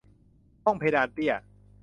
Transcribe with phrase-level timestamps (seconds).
[0.63, 1.33] ห้องเพดานเตี้ย